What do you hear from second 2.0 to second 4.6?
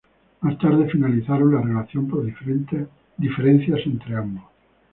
por diferencias entre ambos.